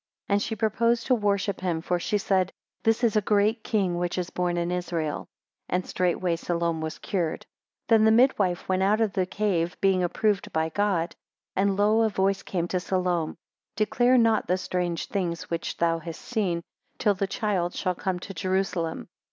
[0.29, 2.51] 27 And she purposed to worship him, for she said,
[2.81, 5.27] This is a great king, which is born in Israel.
[5.69, 7.45] 28 And straightway Salome was cured.
[7.87, 11.11] 29 Then the midwife went out of the cave, being approved by God.
[11.55, 12.01] 30 And lo!
[12.01, 13.35] a voice came to Salome.
[13.75, 16.63] Declare not the strange things which thou hast seen,
[16.97, 19.07] till the child shall come to Jerusalem.